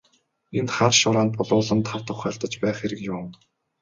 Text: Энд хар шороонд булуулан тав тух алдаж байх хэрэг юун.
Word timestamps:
Энд 0.59 0.69
хар 0.75 0.93
шороонд 1.01 1.33
булуулан 1.37 1.81
тав 1.89 1.99
тух 2.07 2.19
алдаж 2.29 2.53
байх 2.63 2.75
хэрэг 2.79 2.99
юун. 3.13 3.29